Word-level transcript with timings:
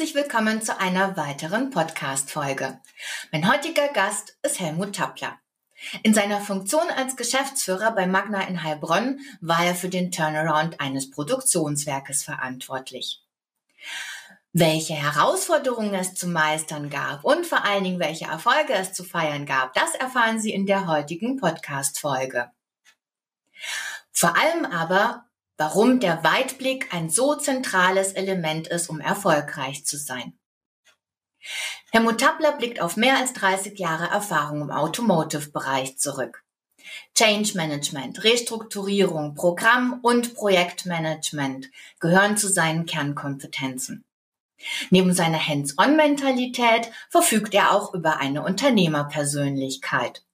Herzlich 0.00 0.16
willkommen 0.16 0.62
zu 0.62 0.80
einer 0.80 1.18
weiteren 1.18 1.68
Podcast-Folge. 1.68 2.80
Mein 3.32 3.52
heutiger 3.52 3.88
Gast 3.88 4.34
ist 4.42 4.58
Helmut 4.58 4.94
Tappler. 4.94 5.38
In 6.02 6.14
seiner 6.14 6.40
Funktion 6.40 6.88
als 6.96 7.16
Geschäftsführer 7.16 7.92
bei 7.92 8.06
Magna 8.06 8.48
in 8.48 8.62
Heilbronn 8.62 9.20
war 9.42 9.62
er 9.62 9.74
für 9.74 9.90
den 9.90 10.10
Turnaround 10.10 10.80
eines 10.80 11.10
Produktionswerkes 11.10 12.24
verantwortlich. 12.24 13.22
Welche 14.54 14.94
Herausforderungen 14.94 15.92
es 15.92 16.14
zu 16.14 16.28
meistern 16.28 16.88
gab 16.88 17.22
und 17.22 17.46
vor 17.46 17.66
allen 17.66 17.84
Dingen 17.84 18.00
welche 18.00 18.24
Erfolge 18.24 18.72
es 18.72 18.94
zu 18.94 19.04
feiern 19.04 19.44
gab, 19.44 19.74
das 19.74 19.94
erfahren 19.96 20.40
Sie 20.40 20.54
in 20.54 20.64
der 20.64 20.86
heutigen 20.86 21.36
Podcast-Folge. 21.36 22.50
Vor 24.12 24.34
allem 24.34 24.64
aber, 24.64 25.26
warum 25.60 26.00
der 26.00 26.24
Weitblick 26.24 26.94
ein 26.94 27.10
so 27.10 27.34
zentrales 27.34 28.14
Element 28.14 28.66
ist, 28.68 28.88
um 28.88 28.98
erfolgreich 28.98 29.84
zu 29.84 29.98
sein. 29.98 30.32
Helmut 31.92 32.18
Tappler 32.18 32.52
blickt 32.52 32.80
auf 32.80 32.96
mehr 32.96 33.18
als 33.18 33.34
30 33.34 33.78
Jahre 33.78 34.06
Erfahrung 34.06 34.62
im 34.62 34.70
Automotive-Bereich 34.70 35.98
zurück. 35.98 36.42
Change 37.14 37.58
Management, 37.58 38.24
Restrukturierung, 38.24 39.34
Programm- 39.34 40.00
und 40.00 40.32
Projektmanagement 40.32 41.70
gehören 42.00 42.38
zu 42.38 42.48
seinen 42.48 42.86
Kernkompetenzen. 42.86 44.06
Neben 44.88 45.12
seiner 45.12 45.46
Hands-on-Mentalität 45.46 46.90
verfügt 47.10 47.52
er 47.52 47.72
auch 47.72 47.92
über 47.92 48.16
eine 48.16 48.42
Unternehmerpersönlichkeit. 48.42 50.24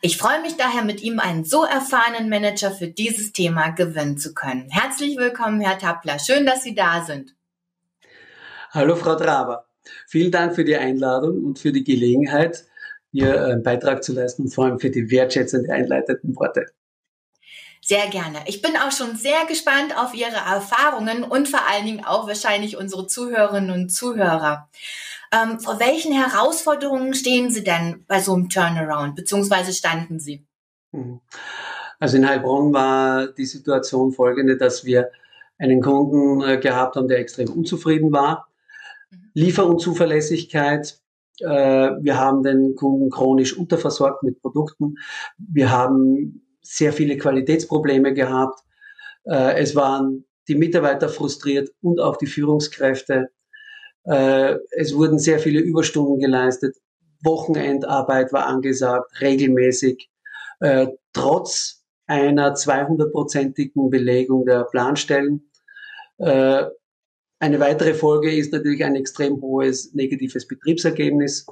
Ich 0.00 0.16
freue 0.16 0.40
mich 0.42 0.56
daher, 0.56 0.84
mit 0.84 1.02
ihm 1.02 1.18
einen 1.18 1.44
so 1.44 1.64
erfahrenen 1.64 2.28
Manager 2.28 2.70
für 2.70 2.88
dieses 2.88 3.32
Thema 3.32 3.70
gewinnen 3.70 4.18
zu 4.18 4.34
können. 4.34 4.68
Herzlich 4.70 5.16
willkommen, 5.16 5.60
Herr 5.60 5.78
Tappler. 5.78 6.18
Schön, 6.18 6.46
dass 6.46 6.62
Sie 6.62 6.74
da 6.74 7.04
sind. 7.04 7.34
Hallo, 8.70 8.96
Frau 8.96 9.14
Traber. 9.14 9.66
Vielen 10.06 10.30
Dank 10.30 10.54
für 10.54 10.64
die 10.64 10.76
Einladung 10.76 11.44
und 11.44 11.58
für 11.58 11.72
die 11.72 11.84
Gelegenheit, 11.84 12.64
hier 13.12 13.44
einen 13.44 13.62
Beitrag 13.62 14.02
zu 14.04 14.12
leisten 14.12 14.42
und 14.42 14.54
vor 14.54 14.66
allem 14.66 14.80
für 14.80 14.90
die 14.90 15.10
wertschätzend 15.10 15.70
einleitenden 15.70 16.36
Worte. 16.36 16.66
Sehr 17.80 18.08
gerne. 18.08 18.38
Ich 18.46 18.62
bin 18.62 18.76
auch 18.76 18.90
schon 18.90 19.14
sehr 19.14 19.46
gespannt 19.46 19.96
auf 19.96 20.12
Ihre 20.12 20.34
Erfahrungen 20.34 21.22
und 21.22 21.48
vor 21.48 21.60
allen 21.70 21.86
Dingen 21.86 22.04
auch 22.04 22.26
wahrscheinlich 22.26 22.76
unsere 22.76 23.06
Zuhörerinnen 23.06 23.70
und 23.70 23.90
Zuhörer. 23.90 24.68
Ähm, 25.32 25.60
vor 25.60 25.80
welchen 25.80 26.12
Herausforderungen 26.12 27.14
stehen 27.14 27.50
Sie 27.50 27.64
denn 27.64 28.04
bei 28.06 28.20
so 28.20 28.34
einem 28.34 28.48
Turnaround, 28.48 29.16
beziehungsweise 29.16 29.72
standen 29.72 30.20
Sie? 30.20 30.46
Mhm. 30.92 31.20
Also 31.98 32.16
in 32.16 32.28
Heilbronn 32.28 32.72
war 32.72 33.28
die 33.28 33.46
Situation 33.46 34.12
folgende, 34.12 34.56
dass 34.56 34.84
wir 34.84 35.10
einen 35.58 35.80
Kunden 35.80 36.42
äh, 36.42 36.58
gehabt 36.58 36.96
haben, 36.96 37.08
der 37.08 37.18
extrem 37.18 37.50
unzufrieden 37.50 38.12
war. 38.12 38.48
Mhm. 39.10 39.30
Lieferunzuverlässigkeit. 39.34 41.00
Äh, 41.40 41.46
wir 41.46 42.18
haben 42.18 42.42
den 42.42 42.74
Kunden 42.74 43.10
chronisch 43.10 43.56
unterversorgt 43.56 44.22
mit 44.22 44.40
Produkten. 44.40 44.96
Wir 45.38 45.70
haben 45.70 46.42
sehr 46.60 46.92
viele 46.92 47.16
Qualitätsprobleme 47.16 48.12
gehabt. 48.12 48.60
Äh, 49.24 49.58
es 49.58 49.74
waren 49.74 50.24
die 50.48 50.54
Mitarbeiter 50.54 51.08
frustriert 51.08 51.70
und 51.80 52.00
auch 52.00 52.16
die 52.16 52.26
Führungskräfte. 52.26 53.30
Äh, 54.06 54.56
es 54.70 54.94
wurden 54.94 55.18
sehr 55.18 55.38
viele 55.38 55.60
Überstunden 55.60 56.18
geleistet. 56.18 56.76
Wochenendarbeit 57.22 58.32
war 58.32 58.46
angesagt, 58.46 59.20
regelmäßig. 59.20 60.08
Äh, 60.60 60.88
trotz 61.12 61.84
einer 62.06 62.54
200-prozentigen 62.54 63.90
Belegung 63.90 64.46
der 64.46 64.64
Planstellen. 64.64 65.50
Eine 66.18 67.60
weitere 67.60 67.94
Folge 67.94 68.34
ist 68.34 68.52
natürlich 68.52 68.84
ein 68.84 68.94
extrem 68.94 69.42
hohes 69.42 69.92
negatives 69.92 70.46
Betriebsergebnis. 70.46 71.46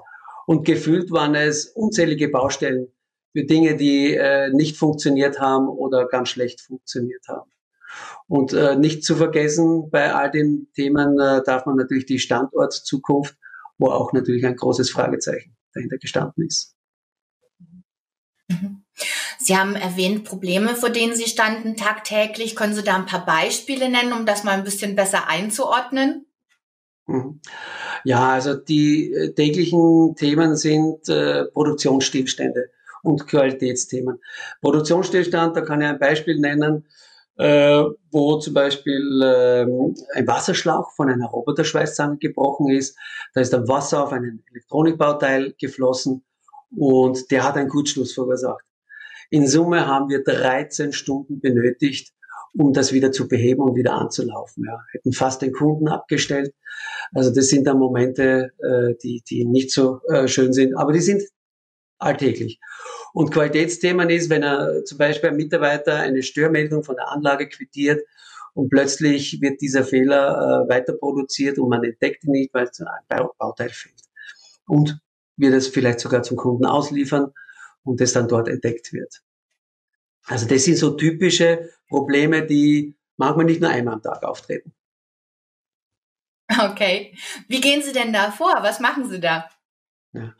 Und 0.46 0.64
gefühlt 0.64 1.10
waren 1.10 1.34
es 1.34 1.66
unzählige 1.66 2.28
Baustellen, 2.28 2.86
für 3.32 3.44
Dinge, 3.44 3.76
die 3.76 4.14
äh, 4.14 4.50
nicht 4.50 4.76
funktioniert 4.76 5.40
haben 5.40 5.68
oder 5.68 6.06
ganz 6.06 6.28
schlecht 6.28 6.60
funktioniert 6.60 7.26
haben. 7.28 7.50
Und 8.26 8.52
äh, 8.52 8.76
nicht 8.76 9.04
zu 9.04 9.16
vergessen, 9.16 9.90
bei 9.90 10.14
all 10.14 10.30
den 10.30 10.68
Themen 10.74 11.18
äh, 11.20 11.42
darf 11.44 11.66
man 11.66 11.76
natürlich 11.76 12.06
die 12.06 12.18
Standortzukunft, 12.18 13.36
wo 13.78 13.88
auch 13.88 14.12
natürlich 14.12 14.46
ein 14.46 14.56
großes 14.56 14.90
Fragezeichen 14.90 15.56
dahinter 15.74 15.98
gestanden 15.98 16.46
ist. 16.46 16.74
Mhm. 18.48 18.84
Sie 19.38 19.56
haben 19.56 19.74
erwähnt, 19.74 20.24
Probleme, 20.24 20.74
vor 20.74 20.90
denen 20.90 21.14
Sie 21.14 21.28
standen 21.28 21.76
tagtäglich. 21.76 22.56
Können 22.56 22.74
Sie 22.74 22.82
da 22.82 22.96
ein 22.96 23.06
paar 23.06 23.26
Beispiele 23.26 23.90
nennen, 23.90 24.12
um 24.12 24.24
das 24.24 24.44
mal 24.44 24.52
ein 24.52 24.64
bisschen 24.64 24.96
besser 24.96 25.28
einzuordnen? 25.28 26.26
Mhm. 27.06 27.40
Ja, 28.04 28.30
also 28.30 28.54
die 28.54 29.12
äh, 29.12 29.34
täglichen 29.34 30.14
Themen 30.16 30.56
sind 30.56 31.08
äh, 31.08 31.44
Produktionsstillstände 31.46 32.70
und 33.02 33.26
Qualitätsthemen. 33.26 34.20
Produktionsstillstand, 34.62 35.56
da 35.56 35.60
kann 35.60 35.82
ich 35.82 35.88
ein 35.88 35.98
Beispiel 35.98 36.38
nennen, 36.38 36.86
äh, 37.36 37.84
wo 38.10 38.38
zum 38.38 38.54
Beispiel 38.54 39.22
äh, 39.22 39.66
ein 40.16 40.26
Wasserschlauch 40.26 40.92
von 40.92 41.08
einer 41.08 41.26
Roboterschweißzange 41.26 42.18
gebrochen 42.18 42.70
ist. 42.70 42.96
Da 43.34 43.40
ist 43.40 43.52
dann 43.52 43.68
Wasser 43.68 44.04
auf 44.04 44.12
einen 44.12 44.44
Elektronikbauteil 44.50 45.54
geflossen 45.58 46.24
und 46.76 47.30
der 47.30 47.44
hat 47.44 47.56
einen 47.56 47.68
Kurzschluss 47.68 48.12
verursacht. 48.14 48.64
In 49.30 49.46
Summe 49.46 49.86
haben 49.86 50.08
wir 50.08 50.22
13 50.22 50.92
Stunden 50.92 51.40
benötigt, 51.40 52.12
um 52.56 52.72
das 52.72 52.92
wieder 52.92 53.10
zu 53.10 53.26
beheben 53.26 53.62
und 53.62 53.74
wieder 53.74 53.94
anzulaufen. 53.94 54.64
Ja. 54.64 54.80
Hätten 54.92 55.12
fast 55.12 55.42
den 55.42 55.52
Kunden 55.52 55.88
abgestellt. 55.88 56.54
Also 57.12 57.32
das 57.32 57.48
sind 57.48 57.66
dann 57.66 57.78
Momente, 57.78 58.52
äh, 58.58 58.94
die, 59.02 59.22
die 59.28 59.44
nicht 59.44 59.72
so 59.72 60.00
äh, 60.08 60.28
schön 60.28 60.52
sind, 60.52 60.76
aber 60.76 60.92
die 60.92 61.00
sind 61.00 61.22
alltäglich. 62.04 62.60
Und 63.12 63.32
Qualitätsthemen 63.32 64.10
ist, 64.10 64.30
wenn 64.30 64.42
er 64.42 64.84
zum 64.84 64.98
Beispiel 64.98 65.30
ein 65.30 65.36
Mitarbeiter 65.36 65.96
eine 65.96 66.22
Störmeldung 66.22 66.82
von 66.84 66.96
der 66.96 67.10
Anlage 67.10 67.48
quittiert 67.48 68.04
und 68.54 68.70
plötzlich 68.70 69.40
wird 69.40 69.60
dieser 69.60 69.84
Fehler 69.84 70.64
äh, 70.66 70.68
weiter 70.68 70.94
produziert 70.94 71.58
und 71.58 71.68
man 71.68 71.84
entdeckt 71.84 72.24
ihn 72.24 72.32
nicht, 72.32 72.54
weil 72.54 72.64
es 72.64 72.80
ein 72.80 73.26
Bauteil 73.38 73.70
fehlt. 73.70 74.00
Und 74.66 74.98
wird 75.36 75.54
es 75.54 75.68
vielleicht 75.68 76.00
sogar 76.00 76.22
zum 76.22 76.36
Kunden 76.36 76.64
ausliefern 76.64 77.32
und 77.82 78.00
es 78.00 78.12
dann 78.12 78.28
dort 78.28 78.48
entdeckt 78.48 78.92
wird. 78.92 79.22
Also 80.26 80.46
das 80.46 80.64
sind 80.64 80.76
so 80.76 80.90
typische 80.90 81.70
Probleme, 81.88 82.46
die 82.46 82.96
manchmal 83.16 83.44
nicht 83.44 83.60
nur 83.60 83.70
einmal 83.70 83.94
am 83.94 84.02
Tag 84.02 84.22
auftreten. 84.22 84.72
Okay. 86.48 87.16
Wie 87.48 87.60
gehen 87.60 87.82
Sie 87.82 87.92
denn 87.92 88.12
da 88.12 88.30
vor? 88.30 88.54
Was 88.62 88.80
machen 88.80 89.08
Sie 89.08 89.20
da? 89.20 89.48
Ja. 90.12 90.34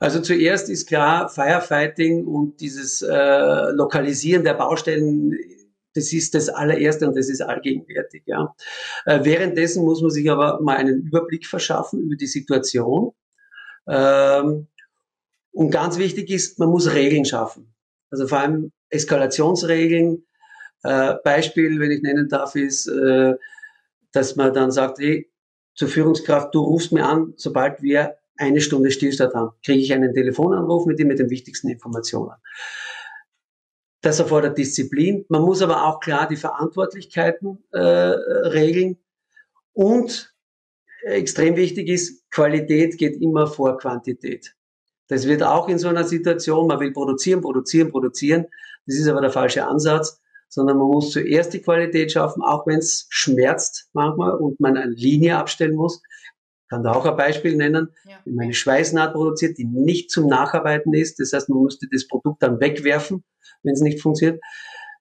Also 0.00 0.20
zuerst 0.20 0.68
ist 0.68 0.86
klar, 0.86 1.28
Firefighting 1.28 2.26
und 2.26 2.60
dieses 2.60 3.02
äh, 3.02 3.70
Lokalisieren 3.72 4.44
der 4.44 4.54
Baustellen, 4.54 5.36
das 5.94 6.12
ist 6.12 6.34
das 6.34 6.48
allererste 6.48 7.08
und 7.08 7.16
das 7.16 7.28
ist 7.28 7.40
allgegenwärtig. 7.40 8.22
Ja. 8.26 8.54
Äh, 9.06 9.20
währenddessen 9.24 9.84
muss 9.84 10.00
man 10.00 10.10
sich 10.10 10.30
aber 10.30 10.60
mal 10.60 10.76
einen 10.76 11.02
Überblick 11.02 11.46
verschaffen 11.46 12.00
über 12.00 12.16
die 12.16 12.26
Situation. 12.26 13.12
Ähm, 13.88 14.68
und 15.50 15.70
ganz 15.70 15.98
wichtig 15.98 16.30
ist, 16.30 16.58
man 16.58 16.68
muss 16.68 16.92
Regeln 16.92 17.24
schaffen. 17.24 17.74
Also 18.10 18.28
vor 18.28 18.38
allem 18.38 18.72
Eskalationsregeln. 18.90 20.24
Äh, 20.84 21.14
Beispiel, 21.24 21.80
wenn 21.80 21.90
ich 21.90 22.02
nennen 22.02 22.28
darf, 22.28 22.54
ist, 22.54 22.86
äh, 22.86 23.34
dass 24.12 24.36
man 24.36 24.54
dann 24.54 24.70
sagt, 24.70 25.00
hey, 25.00 25.28
zur 25.74 25.88
Führungskraft, 25.88 26.54
du 26.54 26.60
rufst 26.60 26.92
mir 26.92 27.04
an, 27.04 27.34
sobald 27.36 27.82
wir 27.82 28.16
eine 28.38 28.60
Stunde 28.60 28.90
Stillstand 28.90 29.34
haben, 29.34 29.50
kriege 29.64 29.80
ich 29.80 29.92
einen 29.92 30.14
Telefonanruf 30.14 30.86
mit 30.86 30.98
ihm 31.00 31.08
mit 31.08 31.18
den 31.18 31.30
wichtigsten 31.30 31.68
Informationen. 31.68 32.32
Das 34.00 34.20
erfordert 34.20 34.56
Disziplin. 34.56 35.24
Man 35.28 35.42
muss 35.42 35.60
aber 35.60 35.84
auch 35.84 36.00
klar 36.00 36.28
die 36.28 36.36
Verantwortlichkeiten 36.36 37.64
äh, 37.72 37.80
regeln. 37.80 38.96
Und 39.72 40.34
extrem 41.02 41.56
wichtig 41.56 41.88
ist, 41.88 42.30
Qualität 42.30 42.96
geht 42.96 43.20
immer 43.20 43.48
vor 43.48 43.76
Quantität. 43.76 44.54
Das 45.08 45.26
wird 45.26 45.42
auch 45.42 45.68
in 45.68 45.78
so 45.78 45.88
einer 45.88 46.04
Situation, 46.04 46.68
man 46.68 46.80
will 46.80 46.92
produzieren, 46.92 47.40
produzieren, 47.40 47.90
produzieren. 47.90 48.46
Das 48.86 48.96
ist 48.96 49.08
aber 49.08 49.20
der 49.20 49.30
falsche 49.30 49.66
Ansatz, 49.66 50.20
sondern 50.48 50.78
man 50.78 50.88
muss 50.88 51.10
zuerst 51.10 51.52
die 51.54 51.60
Qualität 51.60 52.12
schaffen, 52.12 52.42
auch 52.42 52.66
wenn 52.66 52.78
es 52.78 53.06
schmerzt 53.10 53.88
manchmal 53.94 54.32
und 54.36 54.60
man 54.60 54.76
eine 54.76 54.92
Linie 54.92 55.36
abstellen 55.36 55.74
muss 55.74 56.02
kann 56.68 56.82
da 56.82 56.92
auch 56.92 57.06
ein 57.06 57.16
Beispiel 57.16 57.56
nennen. 57.56 57.88
Ja. 58.04 58.18
Wenn 58.24 58.34
man 58.34 58.44
eine 58.44 58.54
Schweißnaht 58.54 59.14
produziert, 59.14 59.58
die 59.58 59.64
nicht 59.64 60.10
zum 60.10 60.26
Nacharbeiten 60.26 60.92
ist, 60.94 61.18
das 61.18 61.32
heißt, 61.32 61.48
man 61.48 61.62
müsste 61.62 61.86
das 61.90 62.06
Produkt 62.06 62.42
dann 62.42 62.60
wegwerfen, 62.60 63.24
wenn 63.62 63.74
es 63.74 63.80
nicht 63.80 64.00
funktioniert. 64.00 64.40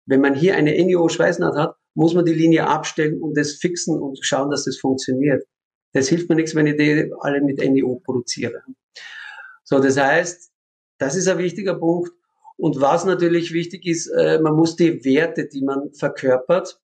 Wenn 0.06 0.22
man 0.22 0.34
hier 0.34 0.56
eine 0.56 0.72
NEO-Schweißnaht 0.72 1.56
hat, 1.56 1.76
muss 1.94 2.14
man 2.14 2.26
die 2.26 2.34
Linie 2.34 2.68
abstellen 2.68 3.22
und 3.22 3.36
das 3.36 3.54
fixen 3.54 4.00
und 4.00 4.20
schauen, 4.22 4.50
dass 4.50 4.66
das 4.66 4.78
funktioniert. 4.78 5.44
Das 5.94 6.08
hilft 6.08 6.30
mir 6.30 6.36
nichts, 6.36 6.56
wenn 6.56 6.68
ich 6.68 6.78
die 6.78 7.12
alle 7.20 7.42
mit 7.42 7.58
NEO 7.58 8.02
produziere. 8.04 8.62
So, 9.64 9.80
das 9.80 9.98
heißt, 9.98 10.52
das 10.98 11.16
ist 11.16 11.28
ein 11.28 11.38
wichtiger 11.40 11.76
Punkt. 11.76 12.12
Und 12.56 12.80
was 12.82 13.06
natürlich 13.06 13.54
wichtig 13.54 13.86
ist, 13.86 14.08
äh, 14.08 14.40
man 14.40 14.56
muss 14.56 14.76
die 14.76 15.04
Werte, 15.04 15.48
die 15.48 15.62
man 15.62 15.94
verkörpert, 15.94 16.80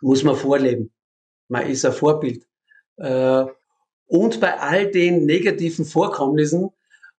muss 0.00 0.22
man 0.22 0.36
vorleben. 0.36 0.92
Man 1.48 1.66
ist 1.66 1.84
ein 1.84 1.92
Vorbild. 1.92 2.46
Und 4.06 4.40
bei 4.40 4.58
all 4.58 4.90
den 4.90 5.24
negativen 5.24 5.84
Vorkommnissen 5.84 6.70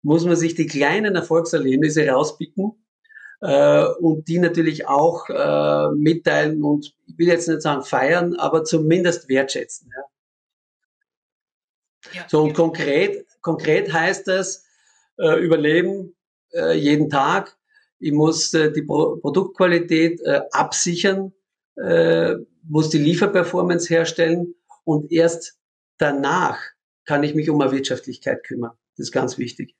muss 0.03 0.25
man 0.25 0.37
sich 0.37 0.55
die 0.55 0.67
kleinen 0.67 1.17
Erfolgserlebnisse 1.17 2.07
rauspicken 2.09 2.73
äh, 3.41 3.85
und 4.01 4.29
die 4.29 4.39
natürlich 4.39 4.87
auch 4.87 5.29
äh, 5.29 5.91
mitteilen 5.97 6.63
und 6.63 6.95
ich 7.07 7.19
will 7.19 7.29
jetzt 7.29 7.49
nicht 7.49 7.63
sagen 7.63 7.83
feiern, 7.83 8.35
aber 8.35 8.65
zumindest 8.65 9.29
wertschätzen. 9.29 9.91
Ja. 9.97 10.05
Ja. 12.13 12.27
So 12.29 12.43
und 12.43 12.53
konkret, 12.53 13.27
konkret 13.41 13.93
heißt 13.93 14.29
das 14.29 14.65
äh, 15.19 15.41
Überleben 15.41 16.15
äh, 16.53 16.77
jeden 16.77 17.09
Tag. 17.09 17.57
Ich 17.99 18.13
muss 18.13 18.53
äh, 18.53 18.73
die 18.73 18.83
Pro 18.83 19.17
Produktqualität 19.17 20.21
äh, 20.21 20.43
absichern, 20.53 21.33
äh, 21.77 22.35
muss 22.63 22.91
die 22.91 22.99
Lieferperformance 22.99 23.89
herstellen 23.89 24.55
und 24.85 25.11
erst 25.11 25.59
danach 25.99 26.59
kann 27.05 27.23
ich 27.23 27.35
mich 27.35 27.51
um 27.51 27.61
eine 27.61 27.73
Wirtschaftlichkeit 27.73 28.45
kümmern. 28.45 28.73
Das 28.97 29.07
ist 29.07 29.13
ganz 29.13 29.39
wichtig. 29.39 29.75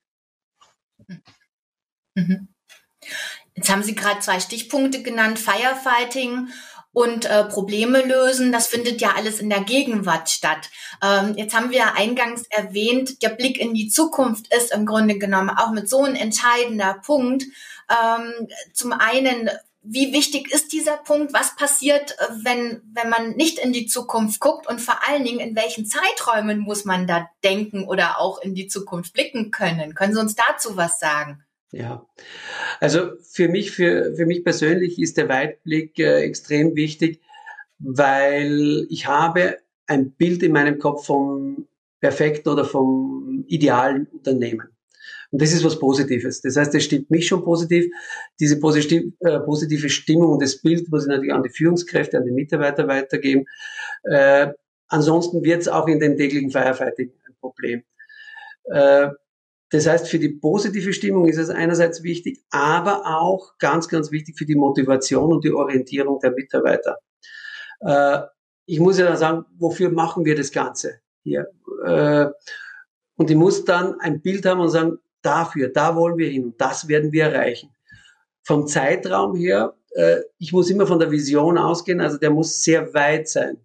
Mhm. 2.15 2.47
Jetzt 3.55 3.69
haben 3.69 3.83
Sie 3.83 3.95
gerade 3.95 4.19
zwei 4.19 4.39
Stichpunkte 4.39 5.01
genannt, 5.01 5.39
Firefighting 5.39 6.49
und 6.91 7.25
äh, 7.25 7.43
Probleme 7.43 8.01
lösen. 8.01 8.51
Das 8.51 8.67
findet 8.67 9.01
ja 9.01 9.13
alles 9.15 9.39
in 9.39 9.49
der 9.49 9.61
Gegenwart 9.61 10.29
statt. 10.29 10.69
Ähm, 11.03 11.35
jetzt 11.37 11.53
haben 11.53 11.71
wir 11.71 11.95
eingangs 11.95 12.45
erwähnt, 12.49 13.21
der 13.21 13.29
Blick 13.29 13.59
in 13.59 13.73
die 13.73 13.89
Zukunft 13.89 14.53
ist 14.53 14.73
im 14.73 14.85
Grunde 14.85 15.19
genommen 15.19 15.49
auch 15.49 15.71
mit 15.71 15.89
so 15.89 16.03
ein 16.03 16.15
entscheidender 16.15 16.95
Punkt. 17.05 17.43
Ähm, 17.89 18.47
zum 18.73 18.93
einen, 18.93 19.49
wie 19.87 20.13
wichtig 20.13 20.51
ist 20.51 20.73
dieser 20.73 20.97
Punkt? 20.97 21.33
Was 21.33 21.55
passiert, 21.55 22.11
äh, 22.19 22.25
wenn, 22.43 22.81
wenn 22.93 23.09
man 23.09 23.35
nicht 23.35 23.59
in 23.59 23.73
die 23.73 23.85
Zukunft 23.85 24.39
guckt? 24.39 24.67
Und 24.67 24.81
vor 24.81 24.99
allen 25.07 25.23
Dingen, 25.23 25.39
in 25.39 25.55
welchen 25.55 25.85
Zeiträumen 25.85 26.59
muss 26.59 26.85
man 26.85 27.07
da 27.07 27.29
denken 27.43 27.87
oder 27.87 28.19
auch 28.19 28.41
in 28.41 28.55
die 28.55 28.67
Zukunft 28.67 29.13
blicken 29.13 29.51
können? 29.51 29.93
Können 29.93 30.13
Sie 30.13 30.19
uns 30.19 30.35
dazu 30.35 30.75
was 30.75 30.99
sagen? 30.99 31.43
Ja, 31.71 32.05
also 32.79 33.11
für 33.21 33.49
mich, 33.49 33.71
für, 33.71 34.15
für 34.15 34.25
mich 34.25 34.43
persönlich 34.43 34.99
ist 34.99 35.17
der 35.17 35.29
Weitblick 35.29 35.99
äh, 35.99 36.21
extrem 36.21 36.75
wichtig, 36.75 37.21
weil 37.79 38.87
ich 38.89 39.07
habe 39.07 39.57
ein 39.87 40.11
Bild 40.11 40.41
in 40.41 40.53
meinem 40.53 40.79
Kopf 40.79 41.05
vom 41.05 41.67
perfekten 41.99 42.49
oder 42.49 42.65
vom 42.65 43.43
idealen 43.47 44.07
Unternehmen. 44.07 44.74
Und 45.35 45.41
das 45.41 45.51
ist 45.51 45.65
was 45.65 45.77
Positives. 45.77 46.39
Das 46.39 46.55
heißt, 46.55 46.73
es 46.75 46.85
stimmt 46.85 47.11
mich 47.11 47.27
schon 47.27 47.43
positiv. 47.43 47.91
Diese 48.39 48.55
äh, 48.55 49.39
positive 49.41 49.89
Stimmung 49.89 50.31
und 50.31 50.41
das 50.41 50.61
Bild 50.61 50.89
muss 50.89 51.03
ich 51.03 51.09
natürlich 51.09 51.33
an 51.33 51.43
die 51.43 51.49
Führungskräfte, 51.49 52.17
an 52.17 52.23
die 52.23 52.31
Mitarbeiter 52.31 52.87
weitergeben. 52.87 53.43
Äh, 54.03 54.53
ansonsten 54.87 55.43
wird 55.43 55.63
es 55.63 55.67
auch 55.67 55.89
in 55.89 55.99
dem 55.99 56.15
täglichen 56.15 56.51
Firefighting 56.51 57.11
ein 57.27 57.35
Problem. 57.41 57.83
Äh, 58.71 59.09
das 59.71 59.87
heißt, 59.87 60.07
für 60.07 60.19
die 60.19 60.29
positive 60.29 60.93
Stimmung 60.93 61.27
ist 61.27 61.37
es 61.37 61.49
einerseits 61.49 62.01
wichtig, 62.01 62.41
aber 62.49 63.03
auch 63.05 63.57
ganz, 63.57 63.89
ganz 63.89 64.13
wichtig 64.13 64.37
für 64.37 64.45
die 64.45 64.55
Motivation 64.55 65.33
und 65.33 65.43
die 65.43 65.51
Orientierung 65.51 66.21
der 66.21 66.31
Mitarbeiter. 66.31 66.95
Äh, 67.81 68.19
ich 68.67 68.79
muss 68.79 68.97
ja 68.97 69.05
dann 69.05 69.17
sagen, 69.17 69.45
wofür 69.59 69.89
machen 69.89 70.23
wir 70.23 70.37
das 70.37 70.53
Ganze 70.53 71.01
hier? 71.23 71.49
Äh, 71.83 72.27
und 73.17 73.29
ich 73.29 73.35
muss 73.35 73.65
dann 73.65 73.99
ein 73.99 74.21
Bild 74.21 74.45
haben 74.45 74.61
und 74.61 74.69
sagen, 74.69 74.97
dafür, 75.25 75.69
da 75.69 75.95
wollen 75.95 76.17
wir 76.17 76.29
hin 76.29 76.45
und 76.45 76.61
das 76.61 76.87
werden 76.87 77.11
wir 77.11 77.25
erreichen. 77.25 77.69
Vom 78.43 78.67
Zeitraum 78.67 79.35
her, 79.35 79.75
äh, 79.95 80.21
ich 80.37 80.53
muss 80.53 80.69
immer 80.69 80.85
von 80.85 80.99
der 80.99 81.11
Vision 81.11 81.57
ausgehen, 81.57 82.01
also 82.01 82.17
der 82.17 82.29
muss 82.29 82.61
sehr 82.61 82.93
weit 82.93 83.27
sein. 83.27 83.57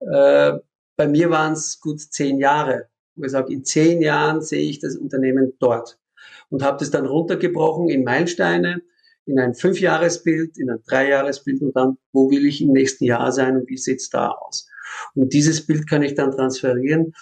Äh, 0.00 0.52
bei 0.96 1.06
mir 1.06 1.30
waren 1.30 1.52
es 1.52 1.80
gut 1.80 2.00
zehn 2.00 2.38
Jahre 2.38 2.90
wo 3.20 3.24
ich 3.24 3.32
sage, 3.32 3.52
in 3.52 3.64
zehn 3.64 4.00
Jahren 4.00 4.40
sehe 4.40 4.68
ich 4.68 4.80
das 4.80 4.96
Unternehmen 4.96 5.52
dort. 5.58 5.98
Und 6.48 6.62
habe 6.62 6.78
das 6.78 6.90
dann 6.90 7.06
runtergebrochen 7.06 7.88
in 7.88 8.04
Meilensteine, 8.04 8.82
in 9.26 9.38
ein 9.38 9.54
Fünfjahresbild, 9.54 10.58
in 10.58 10.70
ein 10.70 10.82
Dreijahresbild 10.86 11.62
und 11.62 11.76
dann, 11.76 11.98
wo 12.12 12.30
will 12.30 12.46
ich 12.46 12.60
im 12.60 12.72
nächsten 12.72 13.04
Jahr 13.04 13.30
sein 13.30 13.56
und 13.56 13.68
wie 13.68 13.76
sieht's 13.76 14.10
da 14.10 14.30
aus? 14.30 14.68
Und 15.14 15.32
dieses 15.32 15.64
Bild 15.64 15.88
kann 15.88 16.02
ich 16.02 16.14
dann 16.14 16.32
transferieren 16.32 17.14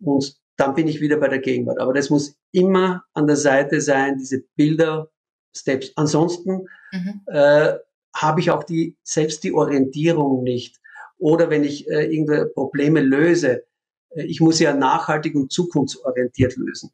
und 0.00 0.36
dann 0.62 0.74
bin 0.74 0.86
ich 0.86 1.00
wieder 1.00 1.16
bei 1.16 1.26
der 1.26 1.40
Gegenwart. 1.40 1.80
Aber 1.80 1.92
das 1.92 2.08
muss 2.08 2.36
immer 2.52 3.04
an 3.14 3.26
der 3.26 3.36
Seite 3.36 3.80
sein, 3.80 4.16
diese 4.18 4.44
Bilder, 4.54 5.10
Steps. 5.54 5.92
Ansonsten 5.96 6.68
mhm. 6.92 7.20
äh, 7.26 7.74
habe 8.14 8.40
ich 8.40 8.50
auch 8.50 8.62
die, 8.62 8.96
selbst 9.02 9.42
die 9.42 9.52
Orientierung 9.52 10.44
nicht. 10.44 10.80
Oder 11.18 11.50
wenn 11.50 11.64
ich 11.64 11.88
äh, 11.90 12.04
irgendwelche 12.04 12.46
Probleme 12.46 13.00
löse, 13.00 13.64
äh, 14.10 14.22
ich 14.22 14.40
muss 14.40 14.60
ja 14.60 14.72
nachhaltig 14.72 15.34
und 15.34 15.50
zukunftsorientiert 15.50 16.56
lösen 16.56 16.90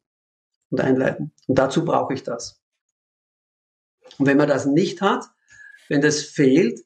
und 0.70 0.81
einleiten. 0.81 1.32
Und 1.47 1.59
dazu 1.59 1.85
brauche 1.85 2.15
ich 2.15 2.23
das. 2.23 2.61
Und 4.19 4.26
wenn 4.26 4.38
man 4.38 4.49
das 4.49 4.65
nicht 4.65 5.03
hat, 5.03 5.26
wenn 5.91 6.00
das 6.00 6.23
fehlt, 6.23 6.81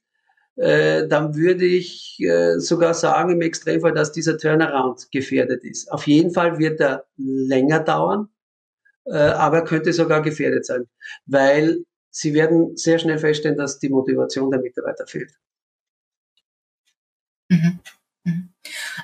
äh, 0.56 1.08
dann 1.08 1.34
würde 1.34 1.64
ich 1.64 2.18
äh, 2.20 2.58
sogar 2.58 2.94
sagen 2.94 3.32
im 3.32 3.40
Extremfall, 3.40 3.94
dass 3.94 4.12
dieser 4.12 4.38
Turnaround 4.38 5.10
gefährdet 5.10 5.64
ist. 5.64 5.90
Auf 5.90 6.06
jeden 6.06 6.32
Fall 6.32 6.58
wird 6.58 6.80
er 6.80 7.06
länger 7.16 7.80
dauern, 7.80 8.28
äh, 9.04 9.16
aber 9.16 9.58
er 9.58 9.64
könnte 9.64 9.92
sogar 9.92 10.22
gefährdet 10.22 10.66
sein, 10.66 10.88
weil 11.26 11.84
Sie 12.14 12.34
werden 12.34 12.76
sehr 12.76 12.98
schnell 12.98 13.18
feststellen, 13.18 13.56
dass 13.56 13.78
die 13.78 13.88
Motivation 13.88 14.50
der 14.50 14.60
Mitarbeiter 14.60 15.06
fehlt. 15.06 15.32
Mhm. 17.48 17.80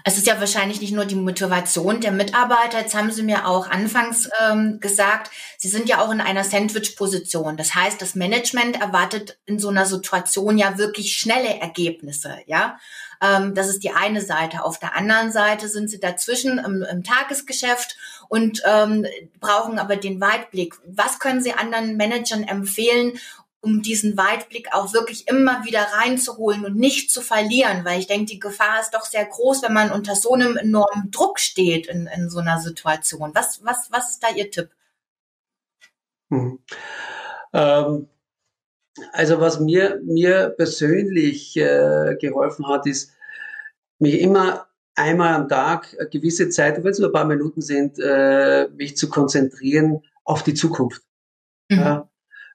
Es 0.05 0.17
ist 0.17 0.27
ja 0.27 0.39
wahrscheinlich 0.39 0.81
nicht 0.81 0.93
nur 0.93 1.05
die 1.05 1.17
Motivation 1.17 2.01
der 2.01 2.13
Mitarbeiter. 2.13 2.79
Jetzt 2.79 2.95
haben 2.95 3.11
Sie 3.11 3.23
mir 3.23 3.47
auch 3.47 3.69
anfangs 3.69 4.29
ähm, 4.41 4.79
gesagt, 4.81 5.31
Sie 5.57 5.69
sind 5.69 5.89
ja 5.89 6.01
auch 6.01 6.13
in 6.13 6.21
einer 6.21 6.45
Sandwich-Position. 6.45 7.57
Das 7.57 7.75
heißt, 7.75 8.01
das 8.01 8.15
Management 8.15 8.81
erwartet 8.81 9.39
in 9.47 9.59
so 9.59 9.69
einer 9.69 9.87
Situation 9.87 10.59
ja 10.59 10.79
wirklich 10.79 11.17
schnelle 11.17 11.61
Ergebnisse. 11.61 12.37
Ja, 12.47 12.79
ähm, 13.21 13.55
das 13.55 13.69
ist 13.69 13.83
die 13.83 13.91
eine 13.91 14.21
Seite. 14.21 14.65
Auf 14.65 14.79
der 14.79 14.97
anderen 14.97 15.33
Seite 15.33 15.69
sind 15.69 15.91
Sie 15.91 15.99
dazwischen 15.99 16.59
im, 16.59 16.85
im 16.89 17.03
Tagesgeschäft 17.03 17.97
und 18.29 18.63
ähm, 18.65 19.07
brauchen 19.41 19.79
aber 19.79 19.97
den 19.97 20.21
Weitblick. 20.21 20.75
Was 20.87 21.19
können 21.19 21.43
Sie 21.43 21.53
anderen 21.53 21.97
Managern 21.97 22.45
empfehlen, 22.45 23.19
um 23.61 23.83
diesen 23.83 24.17
Weitblick 24.17 24.73
auch 24.73 24.93
wirklich 24.93 25.27
immer 25.27 25.65
wieder 25.65 25.81
reinzuholen 25.81 26.65
und 26.65 26.77
nicht 26.77 27.11
zu 27.11 27.21
verlieren, 27.21 27.85
weil 27.85 27.99
ich 27.99 28.07
denke, 28.07 28.27
die 28.27 28.39
Gefahr 28.39 28.81
ist 28.81 28.95
doch 28.95 29.05
sehr 29.05 29.25
groß, 29.25 29.63
wenn 29.63 29.73
man 29.73 29.91
unter 29.91 30.15
so 30.15 30.33
einem 30.33 30.57
enormen 30.57 31.11
Druck 31.11 31.41
steht 31.41 31.87
in, 31.89 32.07
in 32.07 32.31
so 32.31 32.39
einer 32.39 32.61
Situation. 32.61 33.33
Was, 33.35 33.65
was, 33.65 33.89
was 33.91 34.11
ist 34.11 34.23
da 34.23 34.29
Ihr 34.35 34.51
Tipp? 34.51 34.71
Hm. 36.31 36.61
Ähm, 37.53 38.09
also 39.13 39.41
was 39.41 39.61
mir, 39.61 40.01
mir 40.05 40.51
persönlich 40.51 41.57
äh, 41.57 42.17
geholfen 42.21 42.69
hat, 42.69 42.87
ist, 42.87 43.13
mich 43.99 44.21
immer 44.21 44.69
einmal 44.95 45.35
am 45.35 45.49
Tag 45.49 45.97
eine 45.99 46.09
gewisse 46.09 46.49
Zeit, 46.49 46.83
wenn 46.83 46.91
es 46.91 46.99
nur 46.99 47.09
ein 47.09 47.13
paar 47.13 47.25
Minuten 47.25 47.61
sind, 47.61 47.99
äh, 47.99 48.69
mich 48.69 48.97
zu 48.97 49.09
konzentrieren 49.09 50.03
auf 50.25 50.43
die 50.43 50.55
Zukunft. 50.55 51.03
Mhm. 51.69 51.79
Ja, 51.79 52.09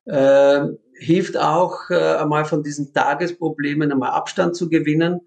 äh, 0.06 0.68
hilft 1.04 1.38
auch 1.38 1.90
äh, 1.90 1.96
einmal 1.96 2.46
von 2.46 2.64
diesen 2.64 2.94
Tagesproblemen 2.94 3.92
einmal 3.92 4.12
Abstand 4.12 4.56
zu 4.56 4.70
gewinnen 4.70 5.22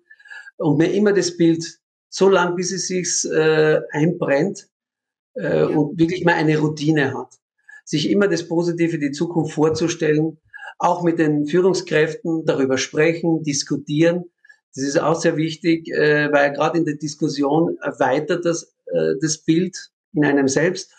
und 0.56 0.78
mir 0.78 0.92
immer 0.92 1.12
das 1.12 1.37
Bild 1.37 1.78
so 2.09 2.28
lang, 2.28 2.56
bis 2.56 2.73
es 2.73 2.88
sich 2.88 3.30
äh, 3.30 3.80
einbrennt 3.90 4.68
äh, 5.35 5.61
ja. 5.61 5.66
und 5.66 5.99
wirklich 5.99 6.25
mal 6.25 6.35
eine 6.35 6.59
Routine 6.59 7.14
hat. 7.14 7.35
Sich 7.85 8.11
immer 8.11 8.26
das 8.26 8.49
Positive, 8.49 8.99
die 8.99 9.12
Zukunft 9.12 9.52
vorzustellen, 9.52 10.38
auch 10.78 11.02
mit 11.02 11.18
den 11.18 11.47
Führungskräften 11.47 12.45
darüber 12.45 12.78
sprechen, 12.78 13.42
diskutieren. 13.42 14.25
Das 14.75 14.85
ist 14.85 14.99
auch 14.99 15.18
sehr 15.18 15.37
wichtig, 15.37 15.88
äh, 15.88 16.33
weil 16.33 16.52
gerade 16.52 16.78
in 16.78 16.85
der 16.85 16.97
Diskussion 16.97 17.76
erweitert 17.83 18.45
das, 18.45 18.75
äh, 18.87 19.14
das 19.21 19.38
Bild 19.38 19.76
in 20.12 20.25
einem 20.25 20.49
selbst 20.49 20.92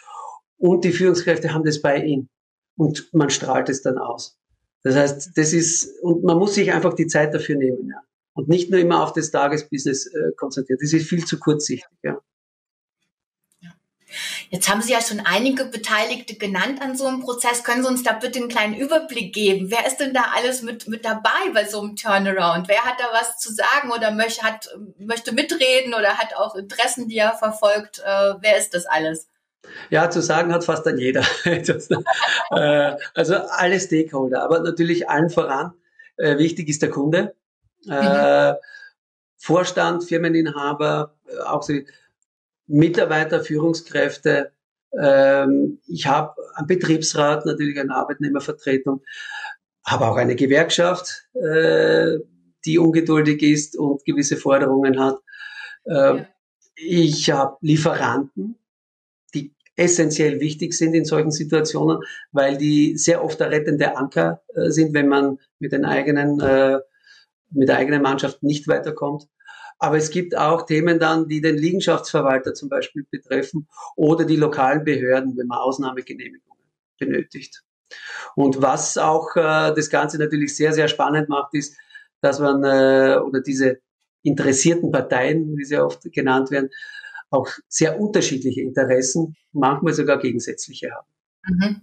und 0.58 0.84
die 0.84 0.92
Führungskräfte 0.92 1.54
haben 1.54 1.64
das 1.64 1.82
bei 1.82 2.04
ihnen 2.04 2.30
und 2.76 3.10
man 3.14 3.30
strahlt 3.30 3.70
es 3.70 3.82
dann 3.82 3.98
aus. 3.98 4.37
Das 4.84 4.96
heißt, 4.96 5.32
das 5.36 5.54
ist, 5.54 6.00
und 6.02 6.24
man 6.24 6.38
muss 6.38 6.56
sich 6.56 6.72
einfach 6.72 6.94
die 6.94 7.08
Zeit 7.08 7.34
dafür 7.34 7.56
nehmen, 7.56 7.90
ja. 7.90 8.02
Und 8.34 8.50
nicht 8.50 8.70
nur 8.70 8.80
immer 8.80 9.04
auf 9.04 9.14
das 9.14 9.32
Tagesbusiness 9.32 10.06
äh, 10.08 10.32
konzentrieren. 10.38 10.78
Das 10.80 10.94
ist 10.94 11.10
viel 11.10 11.26
zu 11.26 11.40
kurzsichtig, 11.40 11.90
ja. 12.04 12.20
Jetzt 14.50 14.70
haben 14.70 14.82
Sie 14.82 14.94
ja 14.94 15.02
schon 15.02 15.20
einige 15.20 15.66
Beteiligte 15.66 16.36
genannt 16.36 16.82
an 16.82 16.96
so 16.96 17.06
einem 17.06 17.22
Prozess. 17.22 17.64
Können 17.64 17.84
Sie 17.84 17.90
uns 17.90 18.04
da 18.04 18.14
bitte 18.14 18.40
einen 18.40 18.48
kleinen 18.48 18.76
Überblick 18.76 19.34
geben? 19.34 19.70
Wer 19.70 19.86
ist 19.86 19.98
denn 19.98 20.14
da 20.14 20.32
alles 20.36 20.62
mit, 20.62 20.88
mit 20.88 21.04
dabei 21.04 21.50
bei 21.54 21.66
so 21.66 21.82
einem 21.82 21.96
Turnaround? 21.96 22.70
Wer 22.70 22.86
hat 22.86 23.00
da 23.00 23.06
was 23.12 23.38
zu 23.40 23.52
sagen 23.52 23.92
oder 23.92 24.12
möchte, 24.12 24.44
hat, 24.44 24.70
möchte 24.98 25.34
mitreden 25.34 25.94
oder 25.94 26.18
hat 26.18 26.36
auch 26.36 26.56
Interessen, 26.56 27.10
die 27.10 27.18
er 27.18 27.34
verfolgt? 27.34 28.00
Äh, 28.00 28.36
wer 28.40 28.58
ist 28.58 28.74
das 28.74 28.86
alles? 28.86 29.28
Ja, 29.90 30.10
zu 30.10 30.22
sagen 30.22 30.54
hat 30.54 30.64
fast 30.64 30.86
dann 30.86 30.98
jeder. 30.98 31.24
Äh, 32.50 32.96
also 33.14 33.36
alle 33.36 33.78
Stakeholder, 33.78 34.42
aber 34.42 34.60
natürlich 34.60 35.10
allen 35.10 35.30
voran. 35.30 35.74
Äh, 36.16 36.38
wichtig 36.38 36.70
ist 36.70 36.82
der 36.82 36.90
Kunde. 36.90 37.36
Mhm. 37.84 38.56
Vorstand, 39.38 40.06
Firmeninhaber, 40.06 41.14
auch 41.46 41.62
so 41.62 41.74
Mitarbeiter, 42.68 43.42
Führungskräfte. 43.42 44.52
Ähm, 44.98 45.80
ich 45.88 46.08
habe 46.08 46.36
einen 46.56 46.68
Betriebsrat, 46.68 47.46
natürlich 47.46 47.80
eine 47.80 47.96
Arbeitnehmervertretung, 47.96 49.02
habe 49.86 50.06
auch 50.06 50.18
eine 50.18 50.36
Gewerkschaft, 50.36 51.28
äh, 51.34 52.18
die 52.66 52.80
ungeduldig 52.80 53.42
ist 53.42 53.78
und 53.78 54.04
gewisse 54.06 54.38
Forderungen 54.38 55.00
hat. 55.00 55.18
Äh, 55.86 56.18
ja. 56.18 56.28
Ich 56.76 57.32
habe 57.32 57.58
Lieferanten, 57.62 58.58
essentiell 59.78 60.40
wichtig 60.40 60.74
sind 60.74 60.94
in 60.94 61.06
solchen 61.06 61.32
Situationen, 61.32 62.00
weil 62.32 62.58
die 62.58 62.98
sehr 62.98 63.24
oft 63.24 63.40
der 63.40 63.52
rettende 63.52 63.96
Anker 63.96 64.42
äh, 64.56 64.70
sind, 64.70 64.94
wenn 64.94 65.08
man 65.08 65.40
mit 65.60 65.72
den 65.72 65.86
eigenen, 65.86 66.40
äh, 66.42 66.80
mit 67.52 67.70
der 67.70 67.78
eigenen 67.78 68.02
Mannschaft 68.02 68.44
nicht 68.44 68.68
weiterkommt. 68.68 69.28
Aber 69.80 69.96
es 69.98 70.10
gibt 70.10 70.36
auch 70.36 70.66
Themen 70.66 71.00
dann, 71.00 71.28
die 71.28 71.40
den 71.40 71.56
Liegenschaftsverwalter 71.56 72.56
zum 72.56 72.68
Beispiel 72.68 73.06
betreffen 73.10 73.68
oder 73.96 74.26
die 74.26 74.36
lokalen 74.36 74.84
Behörden, 74.84 75.38
wenn 75.38 75.48
man 75.48 75.60
Ausnahmegenehmigungen 75.60 76.64
benötigt. 77.00 77.64
Und 78.36 78.62
was 78.62 78.98
auch 78.98 79.36
äh, 79.36 79.74
das 79.74 79.90
Ganze 79.90 80.18
natürlich 80.18 80.56
sehr, 80.56 80.74
sehr 80.74 80.88
spannend 80.88 81.30
macht, 81.30 81.54
ist, 81.54 81.78
dass 82.22 82.40
man 82.40 82.64
äh, 82.64 83.20
oder 83.20 83.42
diese 83.42 83.80
interessierten 84.24 84.92
Parteien, 84.92 85.56
wie 85.56 85.64
sie 85.64 85.78
oft 85.78 86.02
genannt 86.12 86.50
werden, 86.50 86.70
auch 87.30 87.50
sehr 87.68 88.00
unterschiedliche 88.00 88.62
Interessen, 88.62 89.36
manchmal 89.52 89.94
sogar 89.94 90.20
gegensätzliche 90.20 90.92
haben. 90.92 91.08
Mhm. 91.48 91.82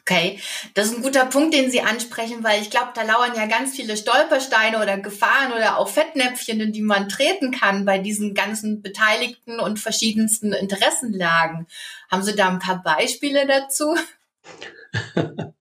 Okay, 0.00 0.40
das 0.72 0.86
ist 0.86 0.96
ein 0.96 1.02
guter 1.02 1.26
Punkt, 1.26 1.52
den 1.52 1.70
Sie 1.70 1.82
ansprechen, 1.82 2.42
weil 2.42 2.62
ich 2.62 2.70
glaube, 2.70 2.92
da 2.94 3.02
lauern 3.02 3.34
ja 3.36 3.44
ganz 3.44 3.76
viele 3.76 3.94
Stolpersteine 3.94 4.80
oder 4.80 4.96
Gefahren 4.96 5.52
oder 5.52 5.76
auch 5.76 5.88
Fettnäpfchen, 5.88 6.60
in 6.60 6.72
die 6.72 6.80
man 6.80 7.10
treten 7.10 7.50
kann 7.50 7.84
bei 7.84 7.98
diesen 7.98 8.32
ganzen 8.32 8.80
beteiligten 8.80 9.60
und 9.60 9.78
verschiedensten 9.78 10.54
Interessenlagen. 10.54 11.66
Haben 12.10 12.22
Sie 12.22 12.34
da 12.34 12.48
ein 12.48 12.58
paar 12.58 12.82
Beispiele 12.82 13.46
dazu? 13.46 13.96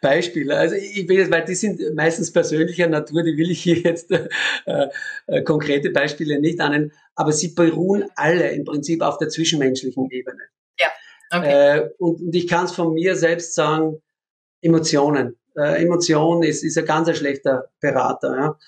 Beispiele. 0.00 0.56
Also 0.56 0.76
ich 0.76 1.08
will 1.08 1.18
jetzt, 1.18 1.30
weil 1.30 1.44
die 1.44 1.54
sind 1.54 1.80
meistens 1.94 2.32
persönlicher 2.32 2.86
Natur, 2.86 3.22
die 3.22 3.36
will 3.36 3.50
ich 3.50 3.62
hier 3.62 3.78
jetzt 3.78 4.10
äh, 4.10 4.88
äh, 5.26 5.42
konkrete 5.42 5.90
Beispiele 5.90 6.40
nicht 6.40 6.60
annehmen, 6.60 6.92
aber 7.14 7.32
sie 7.32 7.54
beruhen 7.54 8.04
alle 8.16 8.50
im 8.50 8.64
Prinzip 8.64 9.02
auf 9.02 9.18
der 9.18 9.28
zwischenmenschlichen 9.28 10.10
Ebene. 10.10 10.42
Okay. 11.30 11.78
Äh, 11.78 11.90
und, 11.98 12.20
und 12.20 12.34
ich 12.34 12.48
kann 12.48 12.64
es 12.64 12.72
von 12.72 12.92
mir 12.92 13.16
selbst 13.16 13.54
sagen, 13.54 14.02
Emotionen. 14.62 15.36
Äh, 15.56 15.82
Emotion 15.82 16.42
ist, 16.42 16.64
ist 16.64 16.76
ein 16.76 16.84
ganz 16.84 17.08
ein 17.08 17.14
schlechter 17.14 17.70
Berater. 17.80 18.58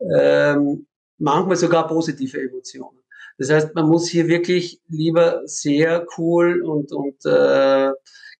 Ja? 0.00 0.52
Ähm, 0.52 0.86
manchmal 1.18 1.56
sogar 1.56 1.86
positive 1.86 2.40
Emotionen. 2.40 2.98
Das 3.38 3.50
heißt, 3.50 3.74
man 3.74 3.88
muss 3.88 4.08
hier 4.08 4.26
wirklich 4.26 4.80
lieber 4.88 5.42
sehr 5.44 6.06
cool 6.16 6.62
und, 6.62 6.90
und 6.92 7.24
äh, 7.24 7.92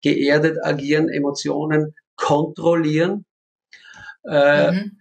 geerdet 0.03 0.59
agieren, 0.65 1.09
Emotionen 1.09 1.95
kontrollieren. 2.17 3.25
Äh, 4.25 4.73
mhm. 4.73 4.99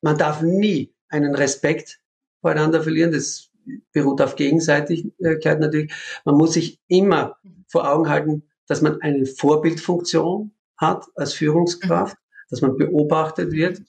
Man 0.00 0.18
darf 0.18 0.42
nie 0.42 0.94
einen 1.08 1.34
Respekt 1.34 2.00
voreinander 2.40 2.82
verlieren. 2.82 3.12
Das 3.12 3.50
beruht 3.92 4.20
auf 4.20 4.36
Gegenseitigkeit 4.36 5.60
natürlich. 5.60 5.92
Man 6.24 6.36
muss 6.36 6.54
sich 6.54 6.80
immer 6.88 7.36
vor 7.68 7.90
Augen 7.90 8.08
halten, 8.08 8.42
dass 8.66 8.80
man 8.80 9.00
eine 9.02 9.26
Vorbildfunktion 9.26 10.52
hat 10.76 11.04
als 11.14 11.34
Führungskraft, 11.34 12.16
mhm. 12.16 12.46
dass 12.50 12.62
man 12.62 12.76
beobachtet 12.76 13.52
wird. 13.52 13.82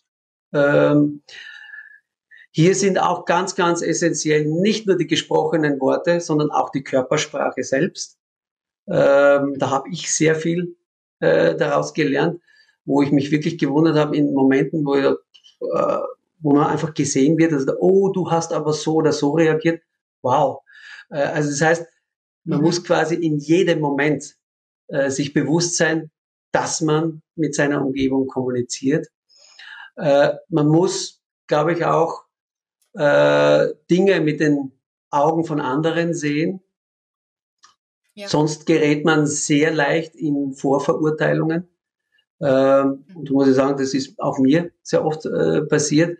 Ähm, 0.54 1.24
hier 2.54 2.76
sind 2.76 3.00
auch 3.00 3.24
ganz, 3.26 3.56
ganz 3.56 3.82
essentiell 3.82 4.46
nicht 4.46 4.86
nur 4.86 4.98
die 4.98 5.08
gesprochenen 5.08 5.80
Worte, 5.80 6.20
sondern 6.20 6.52
auch 6.52 6.70
die 6.70 6.84
Körpersprache 6.84 7.64
selbst. 7.64 8.18
Ähm, 8.92 9.56
da 9.58 9.70
habe 9.70 9.90
ich 9.90 10.12
sehr 10.12 10.36
viel 10.36 10.76
äh, 11.20 11.56
daraus 11.56 11.94
gelernt, 11.94 12.42
wo 12.84 13.02
ich 13.02 13.12
mich 13.12 13.32
wirklich 13.32 13.58
gewundert 13.58 13.96
habe 13.96 14.18
in 14.18 14.34
Momenten, 14.34 14.86
wo, 14.86 14.96
äh, 14.96 15.16
wo 16.40 16.54
man 16.54 16.68
einfach 16.68 16.94
gesehen 16.94 17.38
wird, 17.38 17.54
also, 17.54 17.74
oh, 17.80 18.10
du 18.10 18.30
hast 18.30 18.52
aber 18.52 18.74
so 18.74 18.96
oder 18.96 19.14
so 19.14 19.32
reagiert. 19.32 19.82
Wow. 20.22 20.62
Äh, 21.10 21.22
also 21.22 21.50
das 21.50 21.62
heißt, 21.62 21.86
man 22.44 22.60
mhm. 22.60 22.66
muss 22.66 22.84
quasi 22.84 23.16
in 23.16 23.38
jedem 23.38 23.80
Moment 23.80 24.36
äh, 24.88 25.10
sich 25.10 25.34
bewusst 25.34 25.78
sein, 25.78 26.12
dass 26.52 26.82
man 26.82 27.22
mit 27.36 27.56
seiner 27.56 27.86
Umgebung 27.86 28.28
kommuniziert. 28.28 29.08
Äh, 29.96 30.34
man 30.50 30.68
muss, 30.68 31.22
glaube 31.48 31.74
ich, 31.74 31.86
auch 31.86 32.24
äh, 32.94 33.68
Dinge 33.90 34.20
mit 34.22 34.40
den 34.40 34.74
Augen 35.10 35.46
von 35.46 35.62
anderen 35.62 36.14
sehen. 36.14 36.62
Ja. 38.14 38.28
Sonst 38.28 38.66
gerät 38.66 39.06
man 39.06 39.26
sehr 39.26 39.74
leicht 39.74 40.16
in 40.16 40.54
Vorverurteilungen. 40.54 41.70
Ähm, 42.42 43.06
und 43.14 43.30
muss 43.30 43.48
ich 43.48 43.56
sagen, 43.56 43.78
das 43.78 43.94
ist 43.94 44.20
auch 44.20 44.40
mir 44.40 44.72
sehr 44.82 45.06
oft 45.06 45.26
äh, 45.26 45.62
passiert, 45.62 46.18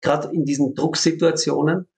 gerade 0.00 0.28
in 0.32 0.44
diesen 0.44 0.74
Drucksituationen. 0.74 1.88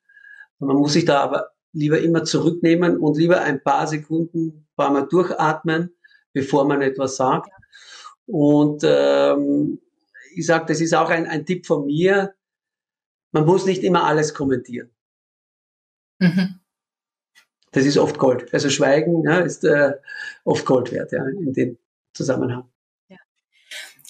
Man 0.60 0.76
muss 0.76 0.92
sich 0.94 1.04
da 1.04 1.20
aber 1.20 1.50
lieber 1.72 2.00
immer 2.00 2.24
zurücknehmen 2.24 2.98
und 2.98 3.18
lieber 3.18 3.42
ein 3.42 3.62
paar 3.62 3.86
Sekunden, 3.86 4.66
paar 4.76 4.92
Mal 4.92 5.08
durchatmen, 5.08 5.94
bevor 6.32 6.64
man 6.66 6.82
etwas 6.82 7.16
sagt. 7.16 7.50
Und 8.26 8.82
ähm, 8.84 9.80
ich 10.34 10.46
sage, 10.46 10.66
das 10.66 10.80
ist 10.80 10.94
auch 10.94 11.10
ein, 11.10 11.26
ein 11.26 11.44
Tipp 11.44 11.66
von 11.66 11.86
mir. 11.86 12.34
Man 13.32 13.44
muss 13.44 13.66
nicht 13.66 13.82
immer 13.82 14.04
alles 14.04 14.34
kommentieren. 14.34 14.90
Mhm. 16.20 16.60
Das 17.74 17.84
ist 17.84 17.98
oft 17.98 18.18
Gold. 18.18 18.52
Also 18.54 18.70
Schweigen 18.70 19.24
ja, 19.24 19.40
ist 19.40 19.64
äh, 19.64 19.92
oft 20.44 20.64
Gold 20.64 20.92
wert 20.92 21.12
ja, 21.12 21.26
in 21.26 21.52
dem 21.52 21.78
Zusammenhang. 22.12 22.64
Ja. 23.08 23.18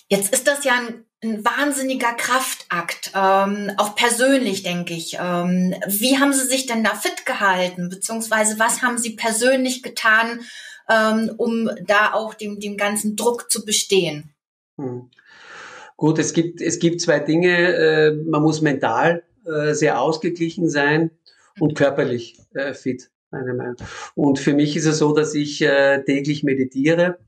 Jetzt 0.09 0.33
ist 0.33 0.47
das 0.47 0.64
ja 0.64 0.75
ein 0.75 1.04
ein 1.25 1.44
wahnsinniger 1.44 2.12
Kraftakt, 2.12 3.12
ähm, 3.14 3.73
auch 3.78 3.97
persönlich, 3.97 4.62
denke 4.62 4.94
ich. 4.94 5.16
Ähm, 5.18 5.75
wie 5.87 6.18
haben 6.18 6.33
Sie 6.33 6.47
sich 6.47 6.66
denn 6.66 6.85
da 6.85 6.94
fit 6.94 7.26
gehalten, 7.26 7.88
beziehungsweise 7.88 8.59
was 8.59 8.83
haben 8.83 8.99
Sie 8.99 9.16
persönlich 9.16 9.83
getan, 9.83 10.40
ähm, 10.88 11.33
um 11.38 11.71
da 11.87 12.12
auch 12.12 12.35
dem, 12.35 12.61
dem 12.61 12.76
ganzen 12.76 13.16
Druck 13.16 13.50
zu 13.50 13.64
bestehen? 13.64 14.35
Hm. 14.76 15.11
Gut, 15.97 16.18
es 16.18 16.33
gibt, 16.33 16.61
es 16.61 16.78
gibt 16.78 17.00
zwei 17.00 17.21
Dinge. 17.21 17.75
Äh, 17.75 18.12
man 18.12 18.42
muss 18.42 18.61
mental 18.61 19.23
äh, 19.47 19.73
sehr 19.73 20.00
ausgeglichen 20.00 20.68
sein 20.68 21.11
und 21.59 21.75
körperlich 21.75 22.38
äh, 22.54 22.75
fit, 22.75 23.11
meiner 23.35 23.55
Meinung. 23.55 23.76
Und 24.14 24.38
für 24.38 24.55
mich 24.55 24.76
ist 24.76 24.87
es 24.87 24.99
so, 24.99 25.14
dass 25.14 25.35
ich 25.35 25.61
äh, 25.61 26.03
täglich 26.05 26.43
meditiere, 26.43 27.19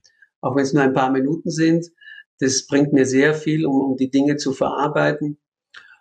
auch 0.40 0.56
wenn 0.56 0.62
es 0.62 0.72
nur 0.72 0.82
ein 0.82 0.94
paar 0.94 1.10
Minuten 1.10 1.50
sind 1.50 1.90
das 2.38 2.66
bringt 2.66 2.92
mir 2.92 3.06
sehr 3.06 3.34
viel, 3.34 3.66
um, 3.66 3.80
um 3.80 3.96
die 3.96 4.10
Dinge 4.10 4.36
zu 4.36 4.52
verarbeiten. 4.52 5.38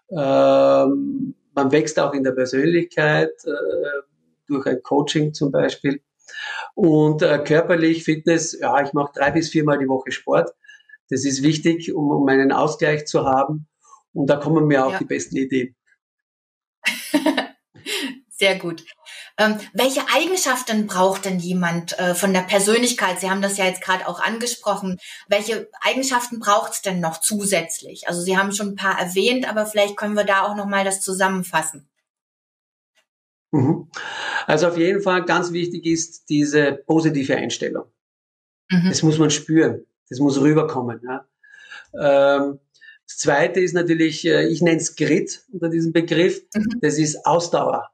Ähm, 0.09 1.35
man 1.53 1.71
wächst 1.71 1.99
auch 1.99 2.13
in 2.13 2.23
der 2.23 2.33
Persönlichkeit 2.33 3.31
äh, 3.45 4.01
durch 4.47 4.65
ein 4.67 4.81
Coaching 4.83 5.33
zum 5.33 5.51
Beispiel. 5.51 6.01
Und 6.73 7.21
äh, 7.21 7.39
körperlich, 7.39 8.03
Fitness, 8.03 8.57
ja, 8.59 8.83
ich 8.83 8.93
mache 8.93 9.13
drei 9.15 9.31
bis 9.31 9.49
viermal 9.49 9.79
die 9.79 9.87
Woche 9.87 10.11
Sport. 10.11 10.51
Das 11.09 11.23
ist 11.23 11.43
wichtig, 11.43 11.93
um, 11.93 12.11
um 12.11 12.27
einen 12.27 12.51
Ausgleich 12.51 13.05
zu 13.05 13.23
haben. 13.25 13.67
Und 14.13 14.29
da 14.29 14.37
kommen 14.37 14.67
mir 14.67 14.85
auch 14.85 14.93
ja. 14.93 14.99
die 14.99 15.05
besten 15.05 15.37
Ideen. 15.37 15.75
Sehr 18.29 18.57
gut. 18.57 18.83
Ähm, 19.37 19.57
welche 19.73 20.01
Eigenschaften 20.13 20.87
braucht 20.87 21.25
denn 21.25 21.39
jemand 21.39 21.97
äh, 21.99 22.15
von 22.15 22.33
der 22.33 22.41
Persönlichkeit? 22.41 23.19
Sie 23.19 23.29
haben 23.29 23.41
das 23.41 23.57
ja 23.57 23.65
jetzt 23.65 23.81
gerade 23.81 24.07
auch 24.07 24.21
angesprochen. 24.21 24.97
Welche 25.27 25.69
Eigenschaften 25.81 26.39
braucht 26.39 26.73
es 26.73 26.81
denn 26.81 27.01
noch 27.01 27.19
zusätzlich? 27.19 28.07
Also 28.07 28.21
Sie 28.21 28.37
haben 28.37 28.53
schon 28.53 28.69
ein 28.69 28.75
paar 28.75 28.97
erwähnt, 28.97 29.49
aber 29.49 29.65
vielleicht 29.65 29.97
können 29.97 30.15
wir 30.15 30.23
da 30.23 30.43
auch 30.43 30.55
noch 30.55 30.67
mal 30.67 30.85
das 30.85 31.01
zusammenfassen. 31.01 31.89
Mhm. 33.51 33.89
Also 34.47 34.67
auf 34.67 34.77
jeden 34.77 35.01
Fall 35.01 35.25
ganz 35.25 35.51
wichtig 35.51 35.85
ist 35.85 36.29
diese 36.29 36.73
positive 36.85 37.35
Einstellung. 37.35 37.85
Mhm. 38.69 38.89
Das 38.89 39.03
muss 39.03 39.17
man 39.17 39.31
spüren. 39.31 39.85
Das 40.09 40.19
muss 40.19 40.39
rüberkommen. 40.39 41.01
Ja. 41.03 41.25
Ähm, 41.93 42.59
das 43.05 43.17
zweite 43.17 43.59
ist 43.59 43.73
natürlich, 43.73 44.25
äh, 44.25 44.47
ich 44.47 44.61
nenne 44.61 44.77
es 44.77 44.95
Grit 44.95 45.43
unter 45.51 45.69
diesem 45.69 45.91
Begriff. 45.91 46.41
Mhm. 46.53 46.79
Das 46.81 46.97
ist 46.97 47.25
Ausdauer. 47.25 47.89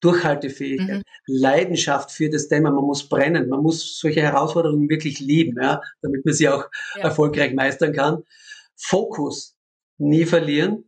Durchhaltefähigkeit, 0.00 0.98
mhm. 0.98 1.02
Leidenschaft 1.26 2.10
für 2.10 2.30
das 2.30 2.48
Thema. 2.48 2.70
Man 2.70 2.84
muss 2.84 3.08
brennen, 3.08 3.48
man 3.48 3.62
muss 3.62 3.98
solche 3.98 4.22
Herausforderungen 4.22 4.88
wirklich 4.88 5.20
lieben, 5.20 5.60
ja, 5.60 5.82
damit 6.02 6.24
man 6.24 6.34
sie 6.34 6.48
auch 6.48 6.68
ja. 6.96 7.02
erfolgreich 7.02 7.54
meistern 7.54 7.92
kann. 7.92 8.22
Fokus 8.76 9.56
nie 9.98 10.24
verlieren 10.24 10.84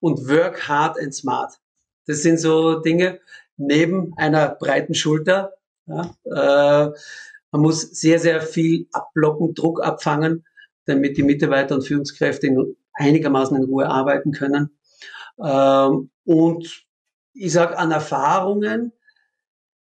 und 0.00 0.28
work 0.28 0.68
hard 0.68 0.98
and 0.98 1.14
smart. 1.14 1.58
Das 2.06 2.22
sind 2.22 2.38
so 2.38 2.80
Dinge 2.80 3.20
neben 3.56 4.12
einer 4.16 4.48
breiten 4.48 4.94
Schulter. 4.94 5.54
Ja, 5.86 6.14
äh, 6.24 6.92
man 7.50 7.62
muss 7.62 7.82
sehr, 7.82 8.18
sehr 8.18 8.40
viel 8.40 8.88
abblocken, 8.92 9.54
Druck 9.54 9.82
abfangen, 9.82 10.44
damit 10.86 11.16
die 11.16 11.22
Mitarbeiter 11.22 11.74
und 11.74 11.86
Führungskräfte 11.86 12.46
in, 12.46 12.76
einigermaßen 12.94 13.56
in 13.56 13.64
Ruhe 13.64 13.88
arbeiten 13.88 14.32
können. 14.32 14.76
Ähm, 15.42 16.10
und 16.24 16.83
ich 17.34 17.52
sage 17.52 17.76
an 17.76 17.90
Erfahrungen, 17.90 18.92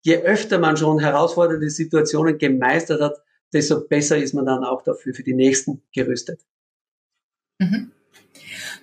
je 0.03 0.19
öfter 0.19 0.59
man 0.59 0.77
schon 0.77 0.99
herausfordernde 0.99 1.71
Situationen 1.71 2.39
gemeistert 2.39 3.01
hat, 3.01 3.23
desto 3.53 3.81
besser 3.81 4.17
ist 4.17 4.35
man 4.35 4.47
dann 4.47 4.65
auch 4.65 4.83
dafür 4.83 5.15
für 5.15 5.23
die 5.23 5.35
nächsten 5.35 5.83
gerüstet. 5.93 6.41
Mhm. 7.59 7.93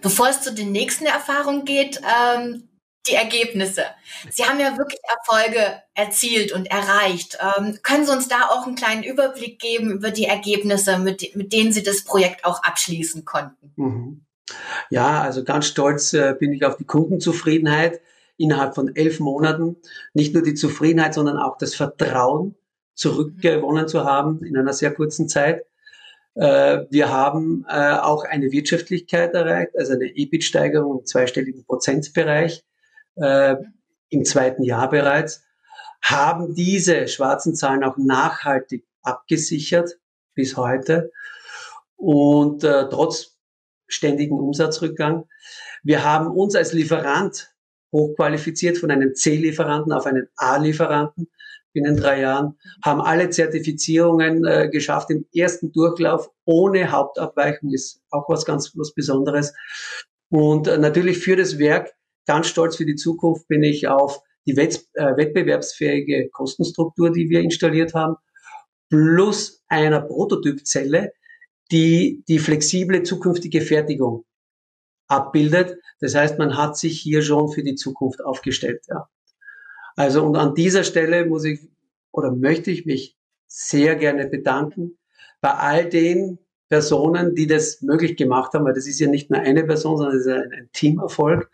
Bevor 0.01 0.29
es 0.29 0.41
zu 0.41 0.53
den 0.53 0.71
nächsten 0.71 1.05
Erfahrungen 1.05 1.65
geht, 1.65 1.99
ähm, 2.03 2.69
die 3.07 3.15
Ergebnisse. 3.15 3.83
Sie 4.29 4.43
haben 4.43 4.59
ja 4.59 4.77
wirklich 4.77 4.99
Erfolge 5.03 5.81
erzielt 5.95 6.51
und 6.51 6.67
erreicht. 6.67 7.37
Ähm, 7.41 7.79
können 7.81 8.05
Sie 8.05 8.11
uns 8.11 8.27
da 8.27 8.49
auch 8.49 8.67
einen 8.67 8.75
kleinen 8.75 9.03
Überblick 9.03 9.59
geben 9.59 9.91
über 9.91 10.11
die 10.11 10.25
Ergebnisse, 10.25 10.99
mit, 10.99 11.35
mit 11.35 11.51
denen 11.51 11.71
Sie 11.71 11.81
das 11.81 12.03
Projekt 12.03 12.45
auch 12.45 12.61
abschließen 12.61 13.25
konnten? 13.25 13.73
Mhm. 13.75 14.25
Ja, 14.89 15.21
also 15.21 15.43
ganz 15.43 15.67
stolz 15.67 16.13
äh, 16.13 16.35
bin 16.37 16.53
ich 16.53 16.65
auf 16.65 16.77
die 16.77 16.85
Kundenzufriedenheit 16.85 18.01
innerhalb 18.39 18.73
von 18.73 18.95
elf 18.95 19.19
Monaten. 19.19 19.77
Nicht 20.13 20.33
nur 20.33 20.43
die 20.43 20.55
Zufriedenheit, 20.55 21.13
sondern 21.13 21.37
auch 21.37 21.57
das 21.57 21.75
Vertrauen 21.75 22.55
zurückgewonnen 22.95 23.87
zu 23.87 24.03
haben 24.03 24.43
in 24.43 24.57
einer 24.57 24.73
sehr 24.73 24.93
kurzen 24.93 25.29
Zeit. 25.29 25.65
Äh, 26.35 26.85
wir 26.89 27.11
haben 27.11 27.65
äh, 27.67 27.93
auch 27.97 28.23
eine 28.23 28.51
Wirtschaftlichkeit 28.51 29.33
erreicht, 29.33 29.77
also 29.77 29.93
eine 29.93 30.05
EBIT-Steigerung 30.05 30.99
im 30.99 31.05
zweistelligen 31.05 31.65
Prozentbereich 31.65 32.63
äh, 33.15 33.55
im 34.09 34.25
zweiten 34.25 34.63
Jahr 34.63 34.89
bereits, 34.89 35.43
haben 36.01 36.55
diese 36.55 37.07
schwarzen 37.07 37.55
Zahlen 37.55 37.83
auch 37.83 37.97
nachhaltig 37.97 38.85
abgesichert 39.01 39.97
bis 40.33 40.55
heute 40.55 41.11
und 41.97 42.61
trotz 42.61 43.37
ständigen 43.87 44.39
Umsatzrückgang. 44.39 45.27
Wir 45.83 46.05
haben 46.05 46.27
uns 46.27 46.55
als 46.55 46.71
Lieferant 46.71 47.53
hochqualifiziert 47.91 48.77
von 48.77 48.91
einem 48.91 49.15
C-Lieferanten 49.15 49.91
auf 49.91 50.05
einen 50.05 50.27
A-Lieferanten 50.35 51.27
binnen 51.73 51.97
drei 51.97 52.21
Jahren, 52.21 52.57
haben 52.83 53.01
alle 53.01 53.29
Zertifizierungen 53.29 54.45
äh, 54.45 54.69
geschafft 54.69 55.09
im 55.11 55.25
ersten 55.33 55.71
Durchlauf 55.71 56.29
ohne 56.45 56.91
Hauptabweichung, 56.91 57.71
ist 57.73 58.01
auch 58.09 58.27
was 58.27 58.45
ganz 58.45 58.71
was 58.75 58.93
Besonderes. 58.93 59.53
Und 60.29 60.67
äh, 60.67 60.77
natürlich 60.77 61.19
für 61.19 61.35
das 61.35 61.59
Werk 61.59 61.93
ganz 62.25 62.47
stolz 62.47 62.75
für 62.75 62.85
die 62.85 62.95
Zukunft 62.95 63.47
bin 63.47 63.63
ich 63.63 63.87
auf 63.87 64.21
die 64.45 64.57
Wett 64.57 64.85
äh, 64.93 65.15
wettbewerbsfähige 65.15 66.29
Kostenstruktur, 66.29 67.11
die 67.11 67.29
wir 67.29 67.41
installiert 67.41 67.93
haben, 67.93 68.15
plus 68.89 69.63
einer 69.67 70.01
Prototypzelle, 70.01 71.13
die 71.71 72.23
die 72.27 72.39
flexible 72.39 73.03
zukünftige 73.03 73.61
Fertigung 73.61 74.25
abbildet. 75.09 75.77
Das 75.99 76.15
heißt, 76.15 76.39
man 76.39 76.55
hat 76.55 76.77
sich 76.77 77.01
hier 77.01 77.21
schon 77.21 77.49
für 77.49 77.63
die 77.63 77.75
Zukunft 77.75 78.23
aufgestellt. 78.23 78.85
Ja. 78.87 79.09
Also 79.95 80.23
und 80.23 80.37
an 80.37 80.55
dieser 80.55 80.85
Stelle 80.85 81.25
muss 81.25 81.43
ich 81.43 81.59
oder 82.11 82.31
möchte 82.31 82.71
ich 82.71 82.85
mich 82.85 83.17
sehr 83.47 83.95
gerne 83.95 84.27
bedanken 84.27 84.97
bei 85.41 85.51
all 85.51 85.89
den 85.89 86.39
Personen, 86.69 87.35
die 87.35 87.47
das 87.47 87.81
möglich 87.81 88.15
gemacht 88.15 88.53
haben, 88.53 88.65
weil 88.65 88.73
das 88.73 88.87
ist 88.87 88.99
ja 88.99 89.09
nicht 89.09 89.31
nur 89.31 89.39
eine 89.39 89.63
Person, 89.63 89.97
sondern 89.97 90.15
es 90.15 90.25
ist 90.25 90.31
ein, 90.31 90.51
ein 90.53 90.69
Teamerfolg. 90.71 91.49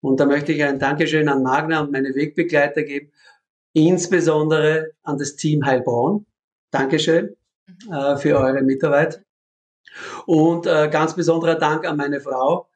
Und 0.00 0.18
da 0.18 0.26
möchte 0.26 0.52
ich 0.52 0.64
ein 0.64 0.78
Dankeschön 0.78 1.28
an 1.28 1.42
Magna 1.42 1.80
und 1.80 1.92
meine 1.92 2.14
Wegbegleiter 2.14 2.82
geben, 2.82 3.12
insbesondere 3.74 4.92
an 5.02 5.18
das 5.18 5.36
Team 5.36 5.64
Heilbronn. 5.64 6.26
Dankeschön 6.70 7.36
äh, 7.90 8.16
für 8.16 8.38
eure 8.38 8.62
Mitarbeit. 8.62 9.22
Und 10.26 10.66
äh, 10.66 10.88
ganz 10.90 11.14
besonderer 11.14 11.56
Dank 11.56 11.86
an 11.86 11.96
meine 11.96 12.20
Frau, 12.20 12.68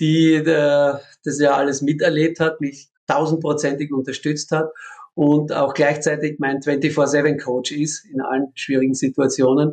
die 0.00 0.34
äh, 0.34 0.94
das 1.24 1.40
ja 1.40 1.54
alles 1.54 1.82
miterlebt 1.82 2.40
hat, 2.40 2.60
mich 2.60 2.88
tausendprozentig 3.06 3.92
unterstützt 3.92 4.50
hat 4.52 4.70
und 5.14 5.52
auch 5.52 5.74
gleichzeitig 5.74 6.38
mein 6.38 6.60
24-7-Coach 6.60 7.72
ist 7.72 8.04
in 8.06 8.20
allen 8.20 8.52
schwierigen 8.54 8.94
Situationen. 8.94 9.72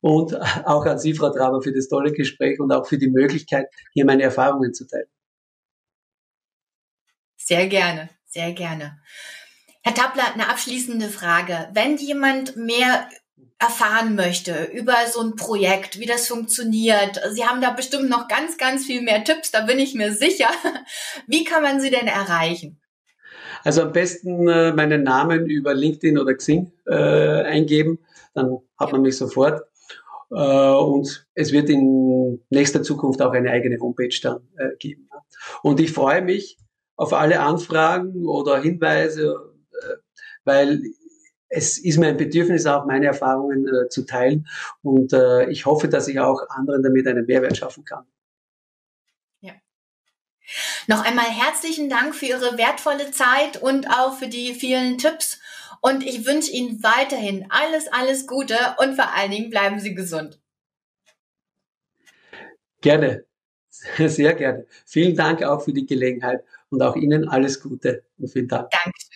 Und 0.00 0.34
auch 0.66 0.84
an 0.86 0.98
Sie, 0.98 1.14
Frau 1.14 1.30
Traber, 1.30 1.62
für 1.62 1.72
das 1.72 1.88
tolle 1.88 2.12
Gespräch 2.12 2.60
und 2.60 2.72
auch 2.72 2.86
für 2.86 2.98
die 2.98 3.10
Möglichkeit, 3.10 3.66
hier 3.92 4.04
meine 4.04 4.24
Erfahrungen 4.24 4.74
zu 4.74 4.86
teilen. 4.86 5.08
Sehr 7.36 7.66
gerne, 7.68 8.10
sehr 8.24 8.52
gerne. 8.52 8.98
Herr 9.82 9.94
Tappler, 9.94 10.34
eine 10.34 10.48
abschließende 10.48 11.08
Frage. 11.08 11.68
Wenn 11.72 11.96
jemand 11.96 12.56
mehr 12.56 13.08
erfahren 13.58 14.14
möchte 14.14 14.64
über 14.72 14.94
so 15.10 15.20
ein 15.20 15.36
Projekt, 15.36 15.98
wie 15.98 16.06
das 16.06 16.28
funktioniert. 16.28 17.20
Sie 17.32 17.44
haben 17.44 17.60
da 17.60 17.70
bestimmt 17.70 18.10
noch 18.10 18.28
ganz, 18.28 18.58
ganz 18.58 18.84
viel 18.84 19.00
mehr 19.00 19.24
Tipps, 19.24 19.50
da 19.50 19.62
bin 19.62 19.78
ich 19.78 19.94
mir 19.94 20.12
sicher. 20.12 20.48
Wie 21.26 21.44
kann 21.44 21.62
man 21.62 21.80
sie 21.80 21.90
denn 21.90 22.06
erreichen? 22.06 22.80
Also 23.64 23.82
am 23.82 23.92
besten 23.92 24.46
äh, 24.46 24.72
meinen 24.72 25.02
Namen 25.02 25.46
über 25.46 25.74
LinkedIn 25.74 26.18
oder 26.18 26.34
Xing 26.34 26.70
äh, 26.86 26.94
eingeben, 26.94 27.98
dann 28.34 28.58
hat 28.78 28.92
man 28.92 29.02
mich 29.02 29.16
sofort. 29.16 29.62
Äh, 30.30 30.34
und 30.34 31.26
es 31.34 31.52
wird 31.52 31.70
in 31.70 32.44
nächster 32.50 32.82
Zukunft 32.82 33.22
auch 33.22 33.32
eine 33.32 33.50
eigene 33.50 33.80
Homepage 33.80 34.16
dann 34.22 34.40
äh, 34.56 34.76
geben. 34.78 35.08
Und 35.62 35.80
ich 35.80 35.92
freue 35.92 36.22
mich 36.22 36.58
auf 36.96 37.12
alle 37.12 37.40
Anfragen 37.40 38.26
oder 38.26 38.60
Hinweise, 38.60 39.34
äh, 39.72 39.94
weil 40.44 40.82
es 41.48 41.78
ist 41.78 41.98
mein 41.98 42.16
Bedürfnis, 42.16 42.66
auch 42.66 42.86
meine 42.86 43.06
Erfahrungen 43.06 43.66
äh, 43.66 43.88
zu 43.88 44.02
teilen. 44.02 44.48
Und 44.82 45.12
äh, 45.12 45.48
ich 45.48 45.66
hoffe, 45.66 45.88
dass 45.88 46.08
ich 46.08 46.18
auch 46.20 46.48
anderen 46.48 46.82
damit 46.82 47.06
einen 47.06 47.26
Mehrwert 47.26 47.56
schaffen 47.56 47.84
kann. 47.84 48.04
Ja. 49.40 49.52
Noch 50.86 51.04
einmal 51.04 51.26
herzlichen 51.26 51.88
Dank 51.88 52.14
für 52.14 52.26
Ihre 52.26 52.58
wertvolle 52.58 53.10
Zeit 53.10 53.62
und 53.62 53.88
auch 53.88 54.18
für 54.18 54.28
die 54.28 54.54
vielen 54.54 54.98
Tipps. 54.98 55.40
Und 55.80 56.04
ich 56.04 56.26
wünsche 56.26 56.50
Ihnen 56.50 56.82
weiterhin 56.82 57.46
alles, 57.50 57.86
alles 57.88 58.26
Gute 58.26 58.56
und 58.78 58.96
vor 58.96 59.14
allen 59.14 59.30
Dingen 59.30 59.50
bleiben 59.50 59.78
Sie 59.78 59.94
gesund. 59.94 60.40
Gerne, 62.80 63.24
sehr 63.98 64.34
gerne. 64.34 64.66
Vielen 64.84 65.16
Dank 65.16 65.42
auch 65.42 65.62
für 65.62 65.72
die 65.72 65.86
Gelegenheit 65.86 66.42
und 66.70 66.82
auch 66.82 66.96
Ihnen 66.96 67.28
alles 67.28 67.60
Gute 67.60 68.04
und 68.18 68.28
vielen 68.28 68.48
Dank. 68.48 68.70
Dankeschön. 68.70 69.15